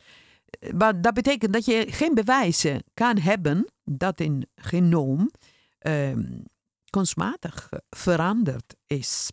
[0.74, 5.30] Maar dat betekent dat je geen bewijzen kan hebben dat een genoom
[5.86, 6.44] um,
[6.90, 9.30] kunstmatig veranderd is.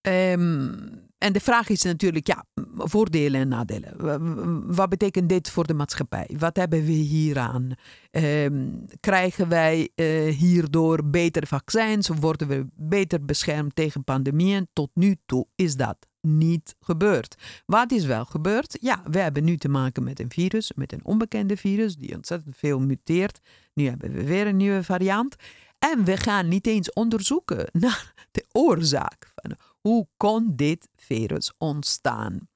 [0.00, 2.44] Um, en de vraag is natuurlijk, ja,
[2.74, 4.74] voordelen en nadelen.
[4.74, 6.30] Wat betekent dit voor de maatschappij?
[6.38, 7.72] Wat hebben we hieraan?
[8.10, 12.08] Um, krijgen wij uh, hierdoor betere vaccins?
[12.08, 14.68] Worden we beter beschermd tegen pandemieën?
[14.72, 17.34] Tot nu toe is dat niet gebeurd.
[17.66, 18.78] Wat is wel gebeurd?
[18.80, 22.56] Ja, we hebben nu te maken met een virus, met een onbekende virus die ontzettend
[22.56, 23.40] veel muteert.
[23.74, 25.36] Nu hebben we weer een nieuwe variant.
[25.78, 29.56] En we gaan niet eens onderzoeken naar de oorzaak van
[29.88, 32.48] hoe kon dit virus ontstaan?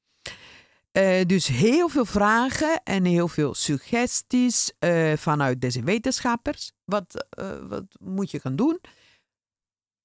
[0.92, 6.72] Uh, dus heel veel vragen en heel veel suggesties uh, vanuit deze wetenschappers.
[6.84, 8.80] Wat, uh, wat moet je gaan doen?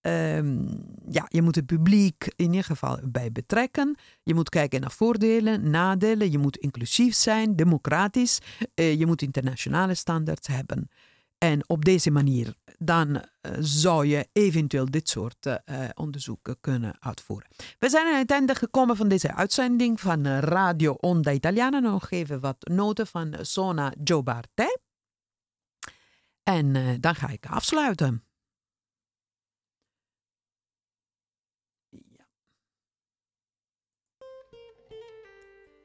[0.02, 0.68] Um,
[1.10, 3.98] ja, je moet het publiek in ieder geval bij betrekken.
[4.24, 6.32] Je moet kijken naar voordelen, nadelen.
[6.32, 8.40] Je moet inclusief zijn, democratisch.
[8.74, 10.90] je moet internationale standaards hebben.
[11.38, 13.22] En op deze manier dan uh,
[13.60, 15.56] zou je eventueel dit soort uh,
[15.94, 17.50] onderzoeken kunnen uitvoeren.
[17.80, 21.80] We zijn aan het einde gekomen van deze uitzending van Radio Onda Italiana.
[21.80, 24.80] Nog even wat noten van Sona Giobarte.
[26.44, 28.24] En dan ga ik afsluiten.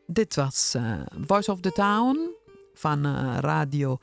[0.06, 0.76] Dit was
[1.26, 2.30] Voice of the Town
[2.74, 3.06] van
[3.40, 3.98] Radio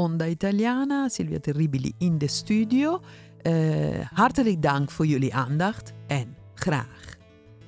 [0.00, 3.00] Onda Italiana, Silvia Terribili in de studio.
[3.42, 7.16] Uh, hartelijk dank voor jullie aandacht en graag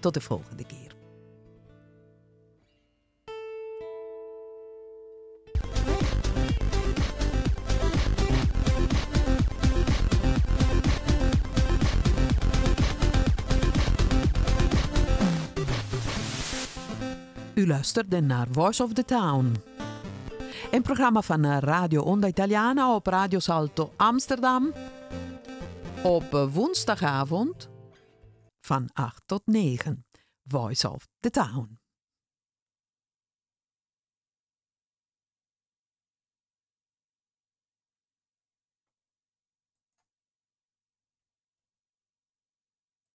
[0.01, 0.95] tot de volgende keer.
[17.55, 19.72] U luisterde naar Voice of the Town.
[20.73, 24.73] Een programma van eh, Radio Onda Italiana op Radio Salto Amsterdam.
[26.03, 27.69] Op eh, woensdagavond
[28.61, 30.07] van 8 tot 9.
[30.45, 31.82] Voice of the Town.